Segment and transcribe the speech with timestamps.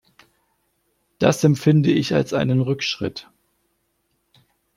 [1.19, 3.29] Das empfinde ich als einen Rückschritt.